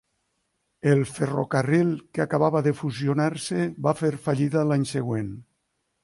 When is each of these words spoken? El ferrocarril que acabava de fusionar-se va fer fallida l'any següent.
El 0.91 1.01
ferrocarril 1.09 1.91
que 2.15 2.23
acabava 2.25 2.61
de 2.67 2.73
fusionar-se 2.79 3.59
va 3.89 3.93
fer 3.99 4.11
fallida 4.29 4.65
l'any 4.71 4.87
següent. 4.93 5.29